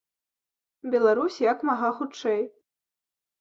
[0.95, 2.41] Беларусь як мага хутчэй.